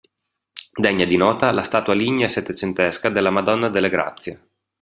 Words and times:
Degna 0.83 1.05
di 1.05 1.15
nota 1.15 1.51
la 1.51 1.61
statua 1.61 1.93
lignea 1.93 2.27
settecentesca 2.27 3.09
della 3.09 3.29
Madonna 3.29 3.69
delle 3.69 3.87
Grazie. 3.87 4.47